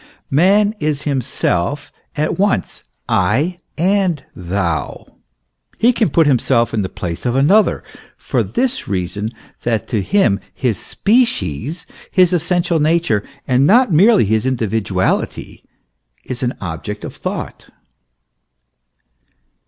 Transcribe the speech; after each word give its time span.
Man 0.31 0.73
is 0.79 1.03
himself 1.03 1.91
at 2.17 2.39
once 2.39 2.85
I 3.07 3.57
and 3.77 4.25
thou; 4.35 5.05
he 5.77 5.93
can 5.93 6.09
put 6.09 6.25
himself 6.25 6.73
in 6.73 6.81
the 6.81 6.89
place 6.89 7.23
of 7.23 7.35
another, 7.35 7.83
for 8.17 8.41
this 8.41 8.87
reason, 8.87 9.29
that 9.61 9.87
to 9.89 10.01
him 10.01 10.39
his 10.55 10.79
species, 10.79 11.85
his 12.09 12.33
essential 12.33 12.79
nature, 12.79 13.23
and 13.47 13.67
not 13.67 13.93
merely 13.93 14.25
his 14.25 14.43
individuality, 14.43 15.63
is 16.25 16.41
an 16.41 16.55
object 16.59 17.05
of 17.05 17.15
thought. 17.15 17.69